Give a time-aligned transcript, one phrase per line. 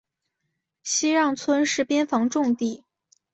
[0.81, 2.83] 西让村是边防重地。